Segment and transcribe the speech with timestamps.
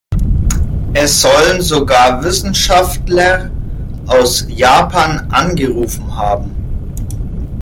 [0.95, 3.51] Es sollen sogar Wissenschaftler
[4.07, 6.55] aus Japan angerufen haben.